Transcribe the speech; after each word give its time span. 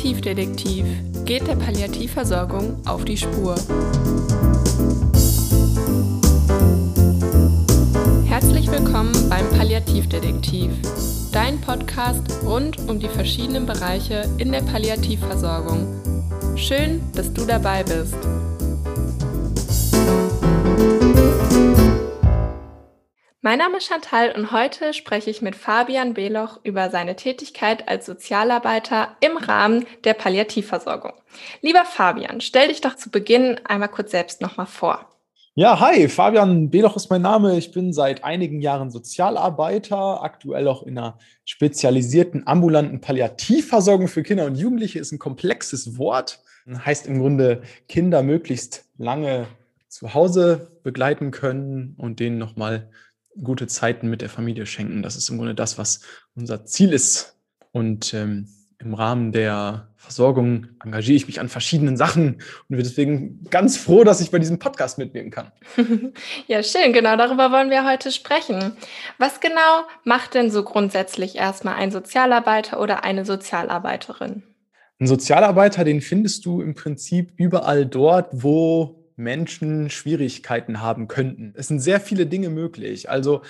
Palliativdetektiv 0.00 0.86
geht 1.26 1.46
der 1.46 1.56
Palliativversorgung 1.56 2.78
auf 2.86 3.04
die 3.04 3.18
Spur. 3.18 3.54
Herzlich 8.24 8.70
willkommen 8.70 9.12
beim 9.28 9.46
Palliativdetektiv, 9.50 10.70
dein 11.32 11.60
Podcast 11.60 12.22
rund 12.46 12.78
um 12.88 12.98
die 12.98 13.08
verschiedenen 13.08 13.66
Bereiche 13.66 14.24
in 14.38 14.52
der 14.52 14.62
Palliativversorgung. 14.62 15.86
Schön, 16.56 17.02
dass 17.14 17.30
du 17.34 17.44
dabei 17.44 17.82
bist. 17.84 18.16
Mein 23.50 23.58
Name 23.58 23.78
ist 23.78 23.88
Chantal 23.88 24.30
und 24.36 24.52
heute 24.52 24.94
spreche 24.94 25.28
ich 25.28 25.42
mit 25.42 25.56
Fabian 25.56 26.14
Beloch 26.14 26.60
über 26.62 26.88
seine 26.88 27.16
Tätigkeit 27.16 27.88
als 27.88 28.06
Sozialarbeiter 28.06 29.16
im 29.18 29.36
Rahmen 29.36 29.86
der 30.04 30.14
Palliativversorgung. 30.14 31.14
Lieber 31.60 31.84
Fabian, 31.84 32.40
stell 32.40 32.68
dich 32.68 32.80
doch 32.80 32.94
zu 32.94 33.10
Beginn 33.10 33.58
einmal 33.64 33.88
kurz 33.88 34.12
selbst 34.12 34.40
nochmal 34.40 34.66
vor. 34.66 35.04
Ja, 35.56 35.80
hi, 35.80 36.08
Fabian 36.08 36.70
Beloch 36.70 36.94
ist 36.94 37.10
mein 37.10 37.22
Name. 37.22 37.58
Ich 37.58 37.72
bin 37.72 37.92
seit 37.92 38.22
einigen 38.22 38.60
Jahren 38.60 38.92
Sozialarbeiter, 38.92 40.22
aktuell 40.22 40.68
auch 40.68 40.84
in 40.84 40.96
einer 40.96 41.18
spezialisierten 41.44 42.46
ambulanten 42.46 43.00
Palliativversorgung 43.00 44.06
für 44.06 44.22
Kinder 44.22 44.44
und 44.44 44.54
Jugendliche. 44.54 45.00
Ist 45.00 45.10
ein 45.10 45.18
komplexes 45.18 45.98
Wort, 45.98 46.40
heißt 46.72 47.08
im 47.08 47.18
Grunde 47.18 47.62
Kinder 47.88 48.22
möglichst 48.22 48.84
lange 48.96 49.48
zu 49.88 50.14
Hause 50.14 50.70
begleiten 50.84 51.32
können 51.32 51.96
und 51.98 52.20
denen 52.20 52.38
nochmal 52.38 52.88
gute 53.42 53.66
Zeiten 53.66 54.08
mit 54.08 54.22
der 54.22 54.28
Familie 54.28 54.66
schenken. 54.66 55.02
Das 55.02 55.16
ist 55.16 55.28
im 55.28 55.38
Grunde 55.38 55.54
das, 55.54 55.78
was 55.78 56.00
unser 56.34 56.64
Ziel 56.64 56.92
ist. 56.92 57.36
Und 57.72 58.14
ähm, 58.14 58.48
im 58.78 58.94
Rahmen 58.94 59.32
der 59.32 59.88
Versorgung 59.96 60.68
engagiere 60.82 61.16
ich 61.16 61.26
mich 61.26 61.40
an 61.40 61.48
verschiedenen 61.48 61.96
Sachen 61.96 62.34
und 62.34 62.68
bin 62.68 62.78
deswegen 62.78 63.44
ganz 63.50 63.76
froh, 63.76 64.02
dass 64.04 64.20
ich 64.22 64.30
bei 64.30 64.38
diesem 64.38 64.58
Podcast 64.58 64.96
mitnehmen 64.96 65.30
kann. 65.30 65.52
ja, 66.46 66.62
schön. 66.62 66.92
Genau 66.92 67.16
darüber 67.16 67.52
wollen 67.52 67.70
wir 67.70 67.86
heute 67.86 68.10
sprechen. 68.10 68.72
Was 69.18 69.40
genau 69.40 69.84
macht 70.04 70.34
denn 70.34 70.50
so 70.50 70.64
grundsätzlich 70.64 71.36
erstmal 71.36 71.74
ein 71.74 71.90
Sozialarbeiter 71.90 72.80
oder 72.80 73.04
eine 73.04 73.26
Sozialarbeiterin? 73.26 74.42
Ein 74.98 75.06
Sozialarbeiter, 75.06 75.84
den 75.84 76.00
findest 76.00 76.46
du 76.46 76.62
im 76.62 76.74
Prinzip 76.74 77.32
überall 77.36 77.86
dort, 77.86 78.28
wo 78.32 78.99
Menschen 79.20 79.90
Schwierigkeiten 79.90 80.80
haben 80.80 81.08
könnten. 81.08 81.52
Es 81.56 81.68
sind 81.68 81.80
sehr 81.80 82.00
viele 82.00 82.26
Dinge 82.26 82.50
möglich. 82.50 83.08
Also 83.10 83.42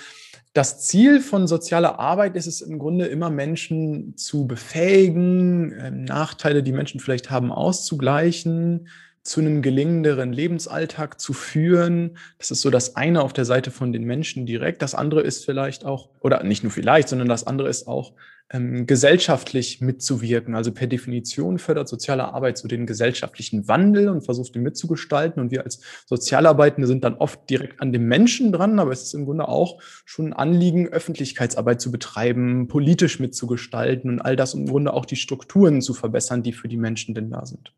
das 0.53 0.81
Ziel 0.85 1.21
von 1.21 1.47
sozialer 1.47 1.99
Arbeit 1.99 2.35
ist 2.35 2.47
es 2.47 2.61
im 2.61 2.77
Grunde 2.77 3.05
immer, 3.05 3.29
Menschen 3.29 4.17
zu 4.17 4.47
befähigen, 4.47 5.73
ähm, 5.79 6.03
Nachteile, 6.03 6.61
die 6.61 6.73
Menschen 6.73 6.99
vielleicht 6.99 7.31
haben, 7.31 7.51
auszugleichen, 7.51 8.89
zu 9.23 9.39
einem 9.39 9.61
gelingenderen 9.61 10.33
Lebensalltag 10.33 11.19
zu 11.19 11.33
führen. 11.33 12.17
Das 12.37 12.51
ist 12.51 12.61
so 12.61 12.69
das 12.69 12.95
eine 12.95 13.21
auf 13.21 13.33
der 13.33 13.45
Seite 13.45 13.71
von 13.71 13.93
den 13.93 14.03
Menschen 14.03 14.45
direkt. 14.45 14.81
Das 14.81 14.95
andere 14.95 15.21
ist 15.21 15.45
vielleicht 15.45 15.85
auch, 15.85 16.09
oder 16.19 16.43
nicht 16.43 16.63
nur 16.63 16.71
vielleicht, 16.71 17.07
sondern 17.07 17.29
das 17.29 17.45
andere 17.45 17.69
ist 17.69 17.87
auch 17.87 18.13
ähm, 18.53 18.85
gesellschaftlich 18.85 19.79
mitzuwirken. 19.81 20.55
Also 20.55 20.71
per 20.71 20.87
Definition 20.87 21.57
fördert 21.57 21.87
soziale 21.87 22.33
Arbeit 22.33 22.57
so 22.57 22.67
den 22.67 22.85
gesellschaftlichen 22.85 23.67
Wandel 23.67 24.09
und 24.09 24.21
versucht 24.21 24.55
ihn 24.55 24.61
mitzugestalten. 24.61 25.41
Und 25.41 25.51
wir 25.51 25.63
als 25.63 25.81
Sozialarbeitende 26.05 26.87
sind 26.87 27.03
dann 27.03 27.15
oft 27.15 27.49
direkt 27.49 27.79
an 27.79 27.93
dem 27.93 28.07
Menschen 28.07 28.51
dran, 28.51 28.79
aber 28.79 28.91
es 28.91 29.03
ist 29.03 29.13
im 29.13 29.25
Grunde 29.25 29.47
auch 29.47 29.81
schon 30.05 30.27
ein 30.27 30.33
Anliegen, 30.33 30.89
Öffentlichkeitsarbeit 30.89 31.79
zu 31.79 31.91
betreiben, 31.91 32.67
politisch 32.67 33.19
mitzugestalten 33.19 34.09
und 34.09 34.19
all 34.19 34.35
das 34.35 34.53
im 34.53 34.67
Grunde 34.67 34.93
auch 34.93 35.05
die 35.05 35.15
Strukturen 35.15 35.81
zu 35.81 35.93
verbessern, 35.93 36.43
die 36.43 36.53
für 36.53 36.67
die 36.67 36.77
Menschen 36.77 37.15
denn 37.15 37.29
da 37.29 37.45
sind. 37.45 37.73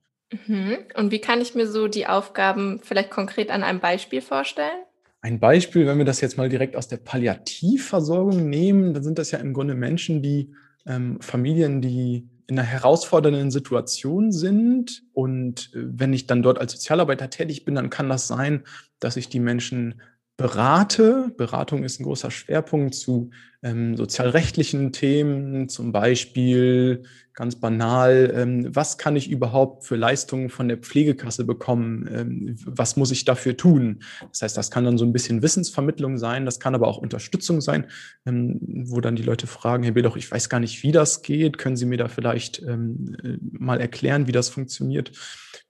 Mhm. 0.48 0.78
Und 0.96 1.12
wie 1.12 1.22
kann 1.22 1.42
ich 1.42 1.54
mir 1.54 1.68
so 1.68 1.88
die 1.88 2.08
Aufgaben 2.08 2.80
vielleicht 2.82 3.12
konkret 3.12 3.52
an 3.52 3.64
einem 3.64 3.80
Beispiel 3.80 4.22
vorstellen? 4.22 4.82
Ein 5.22 5.40
Beispiel, 5.40 5.86
wenn 5.86 6.00
wir 6.00 6.06
das 6.06 6.20
jetzt 6.20 6.38
mal 6.38 6.50
direkt 6.50 6.76
aus 6.76 6.88
der 6.88 6.98
Palliativversorgung 6.98 8.50
nehmen, 8.50 8.94
dann 8.94 9.04
sind 9.04 9.20
das 9.20 9.32
ja 9.32 9.40
im 9.40 9.54
Grunde 9.54 9.76
Menschen, 9.76 10.22
die 10.22 10.54
ähm, 10.86 11.20
Familien, 11.22 11.82
die 11.82 12.30
in 12.48 12.60
einer 12.60 12.68
herausfordernden 12.68 13.52
Situation 13.52 14.32
sind. 14.32 15.04
Und 15.14 15.72
äh, 15.74 15.80
wenn 15.84 16.14
ich 16.14 16.28
dann 16.28 16.44
dort 16.44 16.60
als 16.60 16.74
Sozialarbeiter 16.74 17.30
tätig 17.30 17.66
bin, 17.66 17.76
dann 17.76 17.90
kann 17.90 18.10
das 18.10 18.28
sein, 18.28 18.64
dass 19.00 19.18
ich 19.18 19.30
die 19.30 19.40
Menschen 19.40 20.02
berate. 20.38 21.32
Beratung 21.38 21.84
ist 21.84 22.00
ein 22.00 22.04
großer 22.04 22.32
Schwerpunkt 22.32 22.96
zu 22.96 23.30
ähm, 23.64 23.96
sozialrechtlichen 23.96 24.92
Themen, 24.92 25.70
zum 25.70 25.92
Beispiel 25.92 27.04
ganz 27.34 27.56
banal, 27.56 28.32
ähm, 28.36 28.76
was 28.76 28.98
kann 28.98 29.16
ich 29.16 29.30
überhaupt 29.30 29.86
für 29.86 29.96
Leistungen 29.96 30.50
von 30.50 30.68
der 30.68 30.78
Pflegekasse 30.78 31.46
bekommen? 31.46 32.08
Ähm, 32.14 32.56
was 32.66 32.96
muss 32.96 33.12
ich 33.12 33.26
dafür 33.26 33.58
tun? 33.58 34.04
Das 34.32 34.44
heißt, 34.44 34.58
das 34.58 34.70
kann 34.70 34.86
dann 34.86 34.98
so 34.98 35.06
ein 35.06 35.14
bisschen 35.14 35.42
Wissensvermittlung 35.42 36.18
sein, 36.18 36.46
das 36.46 36.60
kann 36.60 36.76
aber 36.76 36.88
auch 36.88 36.98
Unterstützung 36.98 37.62
sein, 37.62 37.86
ähm, 38.26 38.60
wo 38.86 39.02
dann 39.02 39.16
die 39.16 39.24
Leute 39.24 39.48
fragen, 39.48 39.84
Herr 39.84 39.94
Bedoch, 39.94 40.16
ich 40.16 40.32
weiß 40.32 40.50
gar 40.50 40.60
nicht, 40.60 40.84
wie 40.84 40.92
das 40.92 41.24
geht. 41.24 41.58
Können 41.58 41.76
Sie 41.76 41.86
mir 41.86 41.98
da 41.98 42.08
vielleicht 42.08 42.62
ähm, 42.62 43.16
äh, 43.24 43.38
mal 43.52 43.82
erklären, 43.82 44.28
wie 44.28 44.32
das 44.32 44.50
funktioniert? 44.50 45.12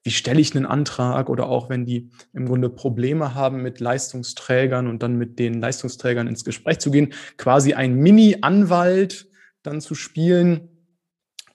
Wie 0.04 0.12
stelle 0.12 0.42
ich 0.42 0.54
einen 0.56 0.66
Antrag? 0.66 1.30
Oder 1.30 1.48
auch 1.48 1.70
wenn 1.70 1.86
die 1.86 2.10
im 2.34 2.46
Grunde 2.46 2.70
Probleme 2.70 3.36
haben 3.36 3.62
mit 3.62 3.80
Leistungsträgern 3.80 4.88
und 4.88 5.02
dann 5.02 5.18
mit 5.18 5.40
den 5.40 5.62
Leistungsträgern 5.62 6.28
ins 6.28 6.44
Gespräch 6.44 6.80
zu 6.80 6.92
gehen, 6.92 7.14
quasi 7.38 7.74
ein 7.74 7.83
Mini-Anwalt 7.92 9.28
dann 9.62 9.82
zu 9.82 9.96
spielen 9.96 10.70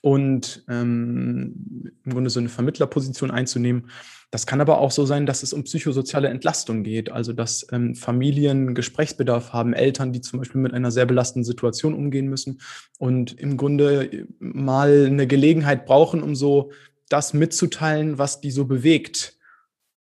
und 0.01 0.65
ähm, 0.69 1.93
im 2.05 2.13
Grunde 2.13 2.31
so 2.31 2.41
eine 2.41 2.49
Vermittlerposition 2.49 3.31
einzunehmen. 3.31 3.91
Das 4.31 4.47
kann 4.47 4.61
aber 4.61 4.79
auch 4.79 4.91
so 4.91 5.07
sein, 5.07 5.25
dass 5.25 5.43
es 5.43 5.55
um 5.55 5.65
psychosoziale 5.65 6.29
Entlastung 6.29 6.83
geht, 6.83 7.11
also 7.11 7.33
dass 7.33 7.67
ähm, 7.73 7.95
Familien 7.95 8.75
Gesprächsbedarf 8.75 9.53
haben, 9.55 9.73
Eltern, 9.73 10.13
die 10.13 10.21
zum 10.21 10.39
Beispiel 10.39 10.61
mit 10.61 10.75
einer 10.75 10.91
sehr 10.91 11.07
belastenden 11.07 11.45
Situation 11.45 11.95
umgehen 11.95 12.29
müssen 12.29 12.61
und 12.99 13.33
im 13.41 13.57
Grunde 13.57 14.27
mal 14.39 15.07
eine 15.07 15.27
Gelegenheit 15.27 15.87
brauchen, 15.87 16.23
um 16.23 16.35
so 16.35 16.73
das 17.09 17.33
mitzuteilen, 17.33 18.19
was 18.19 18.41
die 18.43 18.51
so 18.51 18.67
bewegt 18.67 19.38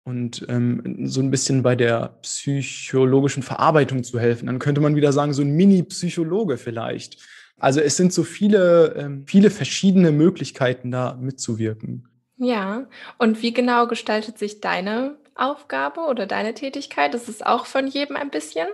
und 0.09 0.47
ähm, 0.49 1.07
so 1.07 1.21
ein 1.21 1.31
bisschen 1.31 1.63
bei 1.63 1.77
der 1.77 2.19
psychologischen 2.23 3.43
Verarbeitung 3.43 4.03
zu 4.03 4.19
helfen. 4.19 4.47
Dann 4.47 4.59
könnte 4.59 4.81
man 4.81 4.97
wieder 4.97 5.13
sagen, 5.13 5.35
so 5.35 5.43
ein 5.43 5.51
Mini-Psychologe 5.51 6.57
vielleicht. 6.57 7.19
Also 7.59 7.81
es 7.81 7.97
sind 7.97 8.13
so 8.13 8.23
viele, 8.23 8.95
ähm, 8.97 9.25
viele 9.27 9.51
verschiedene 9.51 10.11
Möglichkeiten, 10.11 10.91
da 10.91 11.19
mitzuwirken. 11.21 12.09
Ja, 12.37 12.87
und 13.19 13.43
wie 13.43 13.53
genau 13.53 13.87
gestaltet 13.87 14.39
sich 14.39 14.61
deine 14.61 15.19
Aufgabe 15.35 16.01
oder 16.03 16.27
deine 16.27 16.55
Tätigkeit? 16.55 17.13
Das 17.13 17.29
ist 17.29 17.45
auch 17.45 17.67
von 17.67 17.87
jedem 17.87 18.17
ein 18.17 18.31
bisschen? 18.31 18.69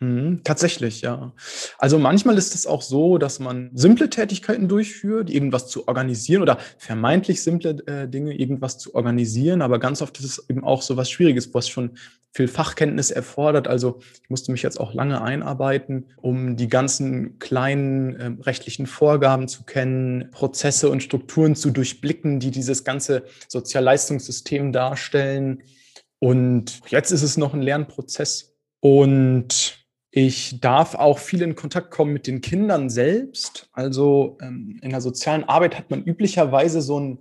Mhm, 0.00 0.42
tatsächlich, 0.44 1.00
ja. 1.00 1.32
Also 1.76 1.98
manchmal 1.98 2.38
ist 2.38 2.54
es 2.54 2.68
auch 2.68 2.82
so, 2.82 3.18
dass 3.18 3.40
man 3.40 3.70
simple 3.74 4.08
Tätigkeiten 4.08 4.68
durchführt, 4.68 5.28
irgendwas 5.28 5.66
zu 5.66 5.88
organisieren 5.88 6.40
oder 6.42 6.58
vermeintlich 6.78 7.42
simple 7.42 7.70
äh, 7.86 8.08
Dinge, 8.08 8.38
irgendwas 8.38 8.78
zu 8.78 8.94
organisieren, 8.94 9.60
aber 9.60 9.80
ganz 9.80 10.00
oft 10.00 10.16
ist 10.20 10.24
es 10.24 10.48
eben 10.48 10.62
auch 10.62 10.82
so 10.82 10.96
was 10.96 11.10
Schwieriges, 11.10 11.52
was 11.52 11.68
schon 11.68 11.98
viel 12.30 12.46
Fachkenntnis 12.46 13.10
erfordert. 13.10 13.66
Also 13.66 13.98
ich 14.22 14.30
musste 14.30 14.52
mich 14.52 14.62
jetzt 14.62 14.78
auch 14.78 14.94
lange 14.94 15.20
einarbeiten, 15.20 16.06
um 16.18 16.56
die 16.56 16.68
ganzen 16.68 17.40
kleinen 17.40 18.14
äh, 18.14 18.30
rechtlichen 18.42 18.86
Vorgaben 18.86 19.48
zu 19.48 19.64
kennen, 19.64 20.30
Prozesse 20.30 20.90
und 20.90 21.02
Strukturen 21.02 21.56
zu 21.56 21.72
durchblicken, 21.72 22.38
die 22.38 22.52
dieses 22.52 22.84
ganze 22.84 23.24
Sozialleistungssystem 23.48 24.72
darstellen. 24.72 25.64
Und 26.20 26.82
jetzt 26.86 27.10
ist 27.10 27.22
es 27.22 27.36
noch 27.36 27.52
ein 27.52 27.62
Lernprozess. 27.62 28.54
Und 28.80 29.77
ich 30.10 30.60
darf 30.60 30.94
auch 30.94 31.18
viel 31.18 31.42
in 31.42 31.54
Kontakt 31.54 31.90
kommen 31.90 32.12
mit 32.12 32.26
den 32.26 32.40
Kindern 32.40 32.88
selbst. 32.88 33.68
Also 33.72 34.38
ähm, 34.40 34.78
in 34.82 34.90
der 34.90 35.00
sozialen 35.00 35.44
Arbeit 35.44 35.76
hat 35.76 35.90
man 35.90 36.02
üblicherweise 36.02 36.80
so 36.80 36.96
einen 36.96 37.18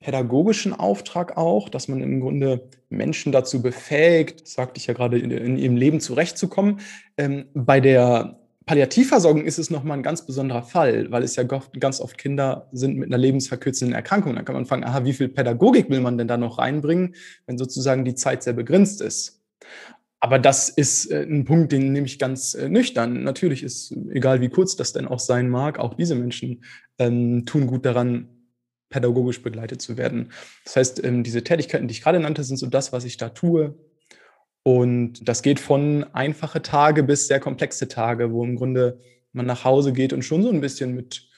pädagogischen 0.00 0.72
Auftrag 0.72 1.36
auch, 1.36 1.68
dass 1.68 1.88
man 1.88 2.00
im 2.00 2.20
Grunde 2.20 2.68
Menschen 2.88 3.32
dazu 3.32 3.60
befähigt, 3.60 4.46
sagte 4.46 4.78
ich 4.78 4.86
ja 4.86 4.94
gerade, 4.94 5.18
in, 5.18 5.30
in 5.32 5.56
ihrem 5.56 5.76
Leben 5.76 6.00
zurechtzukommen. 6.00 6.80
Ähm, 7.16 7.46
bei 7.54 7.80
der 7.80 8.38
Palliativversorgung 8.66 9.44
ist 9.44 9.58
es 9.58 9.70
nochmal 9.70 9.96
ein 9.96 10.02
ganz 10.02 10.24
besonderer 10.24 10.62
Fall, 10.62 11.10
weil 11.10 11.22
es 11.22 11.36
ja 11.36 11.42
ganz 11.42 12.00
oft 12.00 12.18
Kinder 12.18 12.68
sind 12.70 12.98
mit 12.98 13.08
einer 13.08 13.18
lebensverkürzenden 13.18 13.94
Erkrankung. 13.94 14.36
Da 14.36 14.42
kann 14.42 14.54
man 14.54 14.66
fragen, 14.66 14.84
aha, 14.84 15.04
wie 15.04 15.14
viel 15.14 15.28
Pädagogik 15.28 15.88
will 15.90 16.00
man 16.00 16.18
denn 16.18 16.28
da 16.28 16.36
noch 16.36 16.58
reinbringen, 16.58 17.14
wenn 17.46 17.58
sozusagen 17.58 18.04
die 18.04 18.14
Zeit 18.14 18.42
sehr 18.42 18.52
begrenzt 18.52 19.00
ist? 19.00 19.42
Aber 20.20 20.38
das 20.38 20.68
ist 20.68 21.10
äh, 21.10 21.22
ein 21.22 21.44
Punkt, 21.44 21.72
den 21.72 21.92
nehme 21.92 22.06
ich 22.06 22.18
ganz 22.18 22.54
äh, 22.54 22.68
nüchtern. 22.68 23.22
Natürlich 23.22 23.62
ist, 23.62 23.92
egal 24.10 24.40
wie 24.40 24.48
kurz 24.48 24.76
das 24.76 24.92
denn 24.92 25.06
auch 25.06 25.20
sein 25.20 25.48
mag, 25.48 25.78
auch 25.78 25.94
diese 25.94 26.14
Menschen 26.14 26.64
ähm, 26.98 27.46
tun 27.46 27.66
gut 27.66 27.84
daran, 27.84 28.28
pädagogisch 28.88 29.42
begleitet 29.42 29.82
zu 29.82 29.96
werden. 29.96 30.32
Das 30.64 30.76
heißt, 30.76 31.04
ähm, 31.04 31.22
diese 31.22 31.44
Tätigkeiten, 31.44 31.88
die 31.88 31.92
ich 31.92 32.02
gerade 32.02 32.20
nannte, 32.20 32.42
sind 32.42 32.56
so 32.56 32.66
das, 32.66 32.92
was 32.92 33.04
ich 33.04 33.16
da 33.16 33.28
tue. 33.28 33.78
Und 34.62 35.26
das 35.28 35.42
geht 35.42 35.60
von 35.60 36.04
einfache 36.12 36.62
Tage 36.62 37.02
bis 37.02 37.28
sehr 37.28 37.40
komplexe 37.40 37.88
Tage, 37.88 38.32
wo 38.32 38.44
im 38.44 38.56
Grunde 38.56 39.00
man 39.32 39.46
nach 39.46 39.64
Hause 39.64 39.92
geht 39.92 40.12
und 40.12 40.22
schon 40.22 40.42
so 40.42 40.50
ein 40.50 40.60
bisschen 40.60 40.94
mit, 40.94 41.28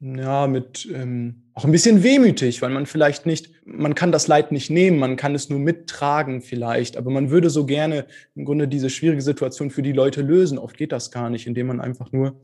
ja, 0.00 0.46
mit 0.46 0.88
ähm, 0.92 1.45
auch 1.56 1.64
ein 1.64 1.72
bisschen 1.72 2.02
wehmütig, 2.02 2.60
weil 2.60 2.68
man 2.68 2.84
vielleicht 2.84 3.24
nicht, 3.24 3.50
man 3.64 3.94
kann 3.94 4.12
das 4.12 4.28
Leid 4.28 4.52
nicht 4.52 4.68
nehmen, 4.68 4.98
man 4.98 5.16
kann 5.16 5.34
es 5.34 5.48
nur 5.48 5.58
mittragen 5.58 6.42
vielleicht, 6.42 6.98
aber 6.98 7.10
man 7.10 7.30
würde 7.30 7.48
so 7.48 7.64
gerne 7.64 8.04
im 8.34 8.44
Grunde 8.44 8.68
diese 8.68 8.90
schwierige 8.90 9.22
Situation 9.22 9.70
für 9.70 9.80
die 9.80 9.92
Leute 9.92 10.20
lösen. 10.20 10.58
Oft 10.58 10.76
geht 10.76 10.92
das 10.92 11.10
gar 11.10 11.30
nicht, 11.30 11.46
indem 11.46 11.68
man 11.68 11.80
einfach 11.80 12.12
nur 12.12 12.38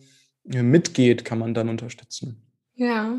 äh, 0.50 0.62
mitgeht, 0.62 1.26
kann 1.26 1.38
man 1.38 1.53
dann 1.53 1.69
unterstützen. 1.69 2.43
Ja, 2.75 3.19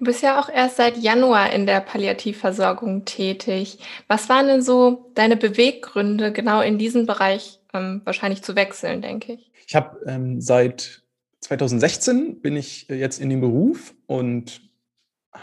du 0.00 0.04
bist 0.04 0.24
ja 0.24 0.40
auch 0.40 0.48
erst 0.48 0.76
seit 0.76 0.96
Januar 0.96 1.52
in 1.52 1.66
der 1.66 1.82
Palliativversorgung 1.82 3.04
tätig. 3.04 3.78
Was 4.08 4.28
waren 4.28 4.48
denn 4.48 4.60
so 4.60 5.12
deine 5.14 5.36
Beweggründe, 5.36 6.32
genau 6.32 6.62
in 6.62 6.78
diesen 6.78 7.06
Bereich 7.06 7.60
ähm, 7.72 8.00
wahrscheinlich 8.02 8.42
zu 8.42 8.56
wechseln, 8.56 9.02
denke 9.02 9.34
ich? 9.34 9.52
Ich 9.68 9.76
habe 9.76 10.00
ähm, 10.08 10.40
seit 10.40 11.04
2016 11.42 12.40
bin 12.40 12.56
ich 12.56 12.90
äh, 12.90 12.96
jetzt 12.96 13.20
in 13.20 13.30
dem 13.30 13.40
Beruf 13.40 13.94
und 14.06 14.67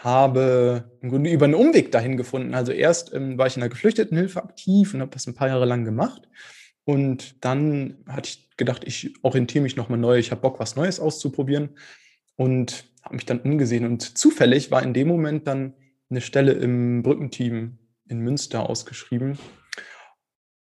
habe 0.04 0.92
im 1.02 1.10
Grunde 1.10 1.32
über 1.32 1.46
einen 1.46 1.54
Umweg 1.56 1.92
dahin 1.92 2.18
gefunden. 2.18 2.54
Also 2.54 2.72
erst 2.72 3.14
ähm, 3.14 3.38
war 3.38 3.48
ich 3.48 3.56
in 3.56 3.62
der 3.62 3.70
Geflüchtetenhilfe 3.70 4.44
aktiv 4.44 4.94
und 4.94 5.02
habe 5.02 5.12
das 5.12 5.28
ein 5.28 5.36
paar 5.36 5.48
Jahre 5.48 5.66
lang 5.66 5.86
gemacht. 5.86 6.28
Und 6.84 7.44
dann 7.44 7.98
hatte 8.08 8.30
ich 8.30 8.58
gedacht, 8.58 8.84
ich 8.86 9.14
orientiere 9.24 9.64
mich 9.64 9.76
nochmal 9.76 10.00
neu, 10.00 10.18
ich 10.18 10.32
habe 10.32 10.42
Bock, 10.42 10.60
was 10.60 10.76
Neues 10.76 11.00
auszuprobieren 11.00 11.70
und 12.36 12.86
habe 13.02 13.16
mich 13.16 13.26
dann 13.26 13.40
umgesehen. 13.40 13.86
Und 13.86 14.18
zufällig 14.18 14.72
war 14.72 14.84
in 14.84 14.94
dem 14.94 15.08
Moment 15.08 15.48
dann 15.48 15.74
eine 16.10 16.22
Stelle 16.22 16.54
im 16.54 17.02
Brückenteam 17.02 17.80
in 18.08 18.20
Münster 18.20 18.70
ausgeschrieben. 18.70 19.38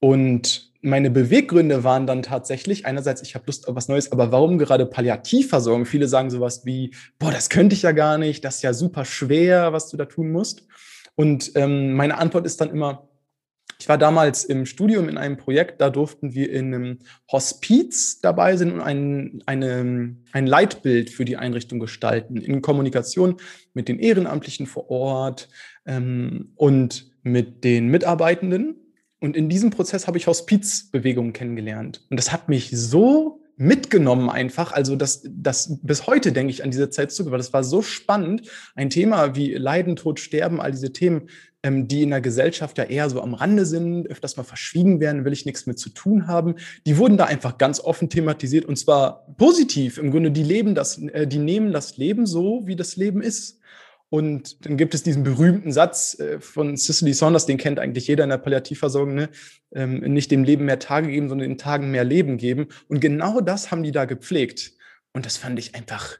Und 0.01 0.74
meine 0.85 1.11
Beweggründe 1.11 1.83
waren 1.83 2.07
dann 2.07 2.23
tatsächlich, 2.23 2.85
einerseits, 2.85 3.23
ich 3.23 3.35
habe 3.35 3.47
Lust 3.47 3.67
auf 3.67 3.75
was 3.75 3.89
Neues, 3.89 4.13
aber 4.13 4.33
warum 4.33 4.59
gerade 4.59 4.85
Palliativversorgung? 4.85 5.87
Viele 5.87 6.09
sagen 6.09 6.31
sowas 6.31 6.67
wie, 6.67 6.95
boah, 7.19 7.33
das 7.33 7.49
könnte 7.49 7.75
ich 7.75 7.83
ja 7.83 7.93
gar 7.93 8.19
nicht, 8.19 8.45
das 8.45 8.57
ist 8.57 8.63
ja 8.63 8.75
super 8.75 9.05
schwer, 9.05 9.73
was 9.73 9.89
du 9.89 9.97
da 9.97 10.05
tun 10.05 10.31
musst. 10.31 10.67
Und 11.15 11.53
ähm, 11.55 11.95
meine 11.95 12.19
Antwort 12.19 12.45
ist 12.45 12.61
dann 12.61 12.71
immer, 12.71 13.09
ich 13.81 13.89
war 13.89 13.97
damals 13.97 14.45
im 14.45 14.67
Studium 14.67 15.09
in 15.09 15.17
einem 15.17 15.39
Projekt, 15.39 15.81
da 15.81 15.89
durften 15.89 16.35
wir 16.35 16.53
in 16.53 16.75
einem 16.75 16.99
Hospiz 17.33 18.21
dabei 18.21 18.57
sein 18.57 18.73
und 18.73 18.81
ein, 18.81 19.43
eine, 19.47 20.17
ein 20.33 20.47
Leitbild 20.47 21.11
für 21.11 21.25
die 21.25 21.39
Einrichtung 21.39 21.81
gestalten, 21.81 22.37
in 22.37 22.63
Kommunikation 22.63 23.37
mit 23.73 23.89
den 23.89 23.99
Ehrenamtlichen 23.99 24.67
vor 24.67 24.91
Ort 24.91 25.49
ähm, 25.87 26.53
und 26.57 27.11
mit 27.23 27.65
den 27.65 27.89
Mitarbeitenden. 27.89 28.84
Und 29.25 29.38
in 29.38 29.49
diesem 29.49 29.71
Prozess 29.71 30.06
habe 30.06 30.19
ich 30.19 30.26
Hospizbewegungen 30.26 31.32
kennengelernt. 31.32 32.05
Und 32.11 32.19
das 32.19 32.31
hat 32.31 32.50
mich 32.50 32.69
so 32.73 33.41
mitgenommen 33.56 34.29
einfach. 34.29 34.73
Also 34.73 34.97
das, 34.97 35.23
das 35.26 35.79
bis 35.82 36.06
heute 36.06 36.31
denke 36.31 36.50
ich 36.50 36.62
an 36.62 36.71
diese 36.71 36.91
Zeit 36.91 37.11
zurück, 37.11 37.32
weil 37.32 37.38
das 37.38 37.55
war 37.55 37.65
so 37.65 37.81
spannend. 37.81 38.50
Ein 38.75 38.91
Thema 38.91 39.35
wie 39.35 39.55
Leiden, 39.55 39.97
Tod, 39.97 40.21
Sterben, 40.21 40.61
all 40.61 40.73
diese 40.73 40.93
Themen, 40.93 41.31
ähm, 41.62 41.88
die 41.88 42.03
in 42.03 42.11
der 42.11 42.21
Gesellschaft 42.21 42.76
ja 42.76 42.85
eher 42.85 43.09
so 43.09 43.23
am 43.23 43.32
Rande 43.32 43.65
sind, 43.65 44.06
öfters 44.09 44.37
mal 44.37 44.43
verschwiegen 44.43 45.00
werden, 45.00 45.25
will 45.25 45.32
ich 45.32 45.47
nichts 45.47 45.65
mit 45.65 45.79
zu 45.79 45.88
tun 45.88 46.27
haben. 46.27 46.56
Die 46.85 46.99
wurden 46.99 47.17
da 47.17 47.25
einfach 47.25 47.56
ganz 47.56 47.81
offen 47.81 48.11
thematisiert 48.11 48.67
und 48.67 48.77
zwar 48.77 49.25
positiv. 49.38 49.97
Im 49.97 50.11
Grunde, 50.11 50.32
die 50.32 50.43
leben 50.43 50.75
das, 50.75 50.99
äh, 50.99 51.27
die 51.27 51.38
nehmen 51.38 51.73
das 51.73 51.97
Leben 51.97 52.27
so, 52.27 52.61
wie 52.67 52.77
das 52.77 52.97
Leben 52.97 53.23
ist. 53.23 53.59
Und 54.15 54.65
dann 54.65 54.77
gibt 54.77 54.95
es 54.95 55.03
diesen 55.03 55.25
berühmten 55.25 55.73
Satz 55.73 56.21
äh, 56.21 56.39
von 56.39 56.77
Cicely 56.77 57.13
Saunders, 57.13 57.47
den 57.47 57.59
kennt 57.59 57.81
eigentlich 57.81 58.07
jeder 58.07 58.23
in 58.23 58.31
der 58.31 58.39
Palliativversorgung, 58.39 59.13
ne? 59.13 59.29
ähm, 59.75 59.99
nicht 60.03 60.31
dem 60.31 60.45
Leben 60.45 60.67
mehr 60.67 60.79
Tage 60.79 61.09
geben, 61.09 61.29
sondern 61.29 61.49
den 61.49 61.59
Tagen 61.59 61.91
mehr 61.91 62.05
Leben 62.05 62.37
geben. 62.37 62.69
Und 62.87 63.01
genau 63.01 63.41
das 63.41 63.73
haben 63.73 63.83
die 63.83 63.91
da 63.91 64.05
gepflegt. 64.05 64.75
Und 65.15 65.27
das 65.27 65.37
fand 65.37 65.59
ich 65.59 65.75
einfach, 65.75 66.19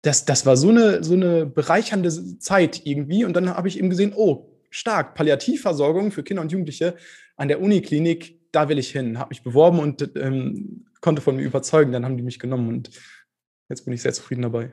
das, 0.00 0.24
das 0.24 0.46
war 0.46 0.56
so 0.56 0.70
eine, 0.70 1.04
so 1.04 1.12
eine 1.12 1.44
bereichernde 1.44 2.38
Zeit 2.38 2.86
irgendwie. 2.86 3.26
Und 3.26 3.36
dann 3.36 3.50
habe 3.50 3.68
ich 3.68 3.78
eben 3.78 3.90
gesehen, 3.90 4.14
oh, 4.16 4.58
stark, 4.70 5.14
Palliativversorgung 5.14 6.10
für 6.10 6.22
Kinder 6.22 6.40
und 6.40 6.52
Jugendliche 6.52 6.96
an 7.36 7.48
der 7.48 7.60
Uniklinik, 7.60 8.50
da 8.50 8.70
will 8.70 8.78
ich 8.78 8.92
hin. 8.92 9.18
Habe 9.18 9.28
mich 9.28 9.42
beworben 9.42 9.78
und 9.78 10.10
ähm, 10.16 10.86
konnte 11.02 11.20
von 11.20 11.36
mir 11.36 11.42
überzeugen. 11.42 11.92
Dann 11.92 12.06
haben 12.06 12.16
die 12.16 12.22
mich 12.22 12.38
genommen 12.38 12.70
und 12.70 12.88
jetzt 13.68 13.84
bin 13.84 13.92
ich 13.92 14.00
sehr 14.00 14.14
zufrieden 14.14 14.40
dabei. 14.40 14.72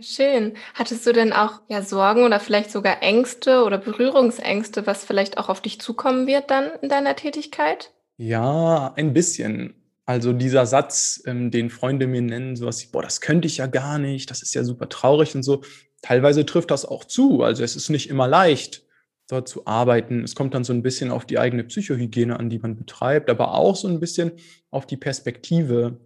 Schön. 0.00 0.54
Hattest 0.74 1.06
du 1.06 1.12
denn 1.12 1.32
auch 1.32 1.60
ja 1.68 1.82
Sorgen 1.82 2.24
oder 2.24 2.38
vielleicht 2.38 2.70
sogar 2.70 3.02
Ängste 3.02 3.64
oder 3.64 3.78
Berührungsängste, 3.78 4.86
was 4.86 5.04
vielleicht 5.04 5.38
auch 5.38 5.48
auf 5.48 5.60
dich 5.60 5.80
zukommen 5.80 6.26
wird 6.26 6.50
dann 6.50 6.70
in 6.82 6.88
deiner 6.88 7.16
Tätigkeit? 7.16 7.92
Ja, 8.16 8.92
ein 8.94 9.12
bisschen. 9.12 9.74
Also 10.06 10.32
dieser 10.32 10.66
Satz, 10.66 11.22
ähm, 11.26 11.50
den 11.50 11.68
Freunde 11.68 12.06
mir 12.06 12.22
nennen, 12.22 12.56
sowas 12.56 12.82
wie, 12.82 12.90
boah, 12.90 13.02
das 13.02 13.20
könnte 13.20 13.46
ich 13.46 13.58
ja 13.58 13.66
gar 13.66 13.98
nicht, 13.98 14.30
das 14.30 14.42
ist 14.42 14.54
ja 14.54 14.64
super 14.64 14.88
traurig 14.88 15.34
und 15.34 15.42
so. 15.42 15.62
Teilweise 16.00 16.46
trifft 16.46 16.70
das 16.70 16.84
auch 16.84 17.04
zu. 17.04 17.42
Also 17.42 17.64
es 17.64 17.74
ist 17.74 17.90
nicht 17.90 18.08
immer 18.08 18.28
leicht, 18.28 18.84
dort 19.28 19.48
zu 19.48 19.66
arbeiten. 19.66 20.22
Es 20.22 20.34
kommt 20.34 20.54
dann 20.54 20.64
so 20.64 20.72
ein 20.72 20.82
bisschen 20.82 21.10
auf 21.10 21.26
die 21.26 21.38
eigene 21.38 21.64
Psychohygiene 21.64 22.38
an, 22.38 22.50
die 22.50 22.58
man 22.58 22.76
betreibt, 22.76 23.28
aber 23.30 23.54
auch 23.54 23.76
so 23.76 23.88
ein 23.88 24.00
bisschen 24.00 24.32
auf 24.70 24.86
die 24.86 24.96
Perspektive. 24.96 25.98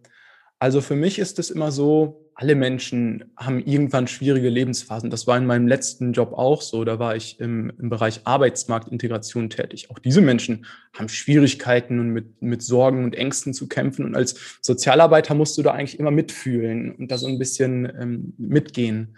Also 0.63 0.81
für 0.81 0.95
mich 0.95 1.19
ist 1.19 1.41
es 1.41 1.51
immer 1.51 1.73
so, 1.73 2.31
alle 2.37 2.55
Menschen 2.55 3.33
haben 3.37 3.59
irgendwann 3.59 4.07
schwierige 4.07 4.49
Lebensphasen. 4.49 5.11
Das 5.11 5.27
war 5.27 5.37
in 5.37 5.45
meinem 5.45 5.67
letzten 5.67 6.13
Job 6.13 6.35
auch 6.35 6.63
so. 6.63 6.85
Da 6.85 7.01
war 7.01 7.17
ich 7.17 7.41
im, 7.41 7.73
im 7.81 7.89
Bereich 7.89 8.21
Arbeitsmarktintegration 8.23 9.51
tätig. 9.51 9.91
Auch 9.91 9.99
diese 9.99 10.21
Menschen 10.21 10.65
haben 10.97 11.09
Schwierigkeiten 11.09 11.99
und 11.99 12.11
mit, 12.11 12.41
mit 12.41 12.63
Sorgen 12.63 13.03
und 13.03 13.17
Ängsten 13.17 13.55
zu 13.55 13.67
kämpfen. 13.67 14.05
Und 14.05 14.15
als 14.15 14.37
Sozialarbeiter 14.61 15.35
musst 15.35 15.59
du 15.59 15.63
da 15.63 15.73
eigentlich 15.73 15.99
immer 15.99 16.13
mitfühlen 16.13 16.95
und 16.95 17.11
da 17.11 17.19
so 17.19 17.27
ein 17.27 17.41
bisschen 17.41 17.93
ähm, 18.01 18.35
mitgehen. 18.39 19.17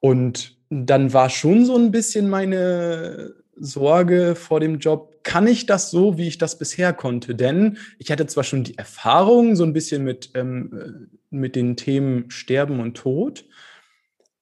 Und 0.00 0.56
dann 0.68 1.12
war 1.12 1.30
schon 1.30 1.64
so 1.64 1.76
ein 1.76 1.92
bisschen 1.92 2.28
meine 2.28 3.34
Sorge 3.54 4.34
vor 4.34 4.58
dem 4.58 4.80
Job, 4.80 5.11
kann 5.22 5.46
ich 5.46 5.66
das 5.66 5.90
so, 5.90 6.18
wie 6.18 6.28
ich 6.28 6.38
das 6.38 6.58
bisher 6.58 6.92
konnte? 6.92 7.34
Denn 7.34 7.78
ich 7.98 8.10
hatte 8.10 8.26
zwar 8.26 8.44
schon 8.44 8.64
die 8.64 8.78
Erfahrung 8.78 9.56
so 9.56 9.64
ein 9.64 9.72
bisschen 9.72 10.04
mit, 10.04 10.30
ähm, 10.34 10.72
äh, 10.72 11.36
mit 11.36 11.56
den 11.56 11.76
Themen 11.76 12.30
Sterben 12.30 12.80
und 12.80 12.96
Tod, 12.96 13.44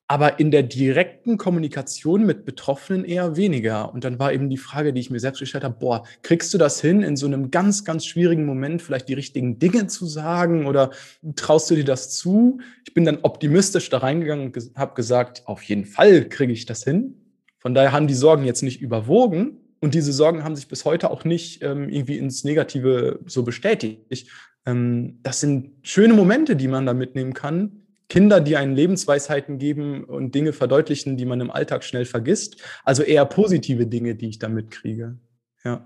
aber 0.08 0.40
in 0.40 0.50
der 0.50 0.64
direkten 0.64 1.36
Kommunikation 1.36 2.26
mit 2.26 2.44
Betroffenen 2.44 3.04
eher 3.04 3.36
weniger. 3.36 3.92
Und 3.94 4.02
dann 4.02 4.18
war 4.18 4.32
eben 4.32 4.50
die 4.50 4.56
Frage, 4.56 4.92
die 4.92 5.00
ich 5.00 5.10
mir 5.10 5.20
selbst 5.20 5.38
gestellt 5.38 5.62
habe, 5.62 5.76
boah, 5.78 6.04
kriegst 6.22 6.52
du 6.52 6.58
das 6.58 6.80
hin, 6.80 7.02
in 7.02 7.16
so 7.16 7.26
einem 7.26 7.52
ganz, 7.52 7.84
ganz 7.84 8.04
schwierigen 8.04 8.44
Moment 8.44 8.82
vielleicht 8.82 9.08
die 9.08 9.14
richtigen 9.14 9.60
Dinge 9.60 9.86
zu 9.86 10.06
sagen 10.06 10.66
oder 10.66 10.90
traust 11.36 11.70
du 11.70 11.76
dir 11.76 11.84
das 11.84 12.10
zu? 12.10 12.58
Ich 12.84 12.92
bin 12.92 13.04
dann 13.04 13.18
optimistisch 13.22 13.88
da 13.88 13.98
reingegangen 13.98 14.46
und 14.46 14.72
habe 14.74 14.94
gesagt, 14.94 15.42
auf 15.46 15.62
jeden 15.62 15.84
Fall 15.84 16.28
kriege 16.28 16.52
ich 16.52 16.66
das 16.66 16.82
hin. 16.82 17.14
Von 17.58 17.74
daher 17.74 17.92
haben 17.92 18.08
die 18.08 18.14
Sorgen 18.14 18.44
jetzt 18.44 18.62
nicht 18.62 18.80
überwogen 18.80 19.58
und 19.80 19.94
diese 19.94 20.12
Sorgen 20.12 20.44
haben 20.44 20.56
sich 20.56 20.68
bis 20.68 20.84
heute 20.84 21.10
auch 21.10 21.24
nicht 21.24 21.62
ähm, 21.62 21.88
irgendwie 21.88 22.18
ins 22.18 22.44
Negative 22.44 23.20
so 23.26 23.42
bestätigt. 23.42 24.28
Ähm, 24.66 25.18
das 25.22 25.40
sind 25.40 25.72
schöne 25.82 26.14
Momente, 26.14 26.54
die 26.54 26.68
man 26.68 26.86
da 26.86 26.92
mitnehmen 26.92 27.32
kann. 27.32 27.86
Kinder, 28.08 28.40
die 28.40 28.56
einen 28.56 28.74
Lebensweisheiten 28.74 29.58
geben 29.58 30.04
und 30.04 30.34
Dinge 30.34 30.52
verdeutlichen, 30.52 31.16
die 31.16 31.24
man 31.24 31.40
im 31.40 31.50
Alltag 31.50 31.84
schnell 31.84 32.04
vergisst. 32.04 32.56
Also 32.84 33.02
eher 33.02 33.24
positive 33.24 33.86
Dinge, 33.86 34.16
die 34.16 34.28
ich 34.28 34.38
da 34.38 34.48
mitkriege. 34.48 35.16
Ja. 35.64 35.84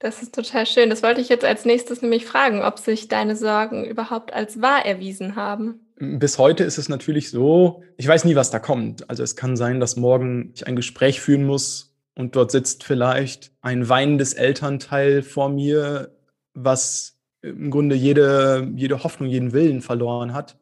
Das 0.00 0.22
ist 0.22 0.34
total 0.34 0.66
schön. 0.66 0.90
Das 0.90 1.02
wollte 1.02 1.20
ich 1.20 1.28
jetzt 1.28 1.44
als 1.44 1.64
nächstes 1.64 2.02
nämlich 2.02 2.26
fragen, 2.26 2.62
ob 2.62 2.78
sich 2.78 3.08
deine 3.08 3.36
Sorgen 3.36 3.84
überhaupt 3.84 4.32
als 4.32 4.60
wahr 4.60 4.84
erwiesen 4.84 5.36
haben. 5.36 5.80
Bis 5.98 6.38
heute 6.38 6.64
ist 6.64 6.78
es 6.78 6.88
natürlich 6.88 7.30
so, 7.30 7.82
ich 7.98 8.08
weiß 8.08 8.24
nie, 8.24 8.34
was 8.34 8.50
da 8.50 8.58
kommt. 8.58 9.08
Also 9.08 9.22
es 9.22 9.36
kann 9.36 9.56
sein, 9.56 9.78
dass 9.78 9.96
morgen 9.96 10.52
ich 10.54 10.66
ein 10.66 10.74
Gespräch 10.74 11.20
führen 11.20 11.44
muss 11.44 11.89
und 12.20 12.36
dort 12.36 12.50
sitzt 12.50 12.84
vielleicht 12.84 13.50
ein 13.62 13.88
weinendes 13.88 14.34
Elternteil 14.34 15.22
vor 15.22 15.48
mir, 15.48 16.14
was 16.54 17.18
im 17.42 17.70
Grunde 17.70 17.96
jede, 17.96 18.70
jede 18.76 19.02
Hoffnung, 19.02 19.28
jeden 19.28 19.52
Willen 19.52 19.80
verloren 19.80 20.34
hat. 20.34 20.58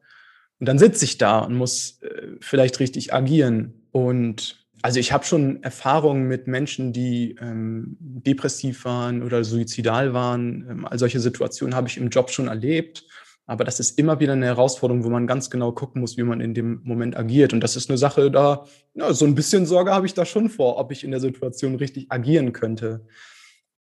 Und 0.60 0.68
dann 0.68 0.78
sitze 0.78 1.04
ich 1.04 1.18
da 1.18 1.40
und 1.40 1.54
muss 1.54 2.00
äh, 2.02 2.36
vielleicht 2.40 2.78
richtig 2.80 3.12
agieren. 3.12 3.86
Und 3.90 4.66
also 4.82 5.00
ich 5.00 5.12
habe 5.12 5.24
schon 5.24 5.62
Erfahrungen 5.62 6.28
mit 6.28 6.46
Menschen, 6.46 6.92
die 6.92 7.36
ähm, 7.40 7.96
depressiv 7.98 8.84
waren 8.84 9.22
oder 9.22 9.42
suizidal 9.42 10.14
waren. 10.14 10.66
Ähm, 10.70 10.86
all 10.86 10.98
solche 10.98 11.20
Situationen 11.20 11.74
habe 11.74 11.88
ich 11.88 11.96
im 11.96 12.10
Job 12.10 12.30
schon 12.30 12.48
erlebt. 12.48 13.04
Aber 13.48 13.64
das 13.64 13.80
ist 13.80 13.98
immer 13.98 14.20
wieder 14.20 14.34
eine 14.34 14.44
Herausforderung, 14.44 15.04
wo 15.04 15.08
man 15.08 15.26
ganz 15.26 15.48
genau 15.48 15.72
gucken 15.72 16.02
muss, 16.02 16.18
wie 16.18 16.22
man 16.22 16.42
in 16.42 16.52
dem 16.52 16.82
Moment 16.84 17.16
agiert. 17.16 17.54
Und 17.54 17.60
das 17.60 17.76
ist 17.76 17.88
eine 17.88 17.96
Sache, 17.96 18.30
da, 18.30 18.66
ja, 18.92 19.14
so 19.14 19.24
ein 19.24 19.34
bisschen 19.34 19.64
Sorge 19.64 19.90
habe 19.90 20.04
ich 20.04 20.12
da 20.12 20.26
schon 20.26 20.50
vor, 20.50 20.76
ob 20.76 20.92
ich 20.92 21.02
in 21.02 21.10
der 21.10 21.20
Situation 21.20 21.74
richtig 21.74 22.12
agieren 22.12 22.52
könnte. 22.52 23.06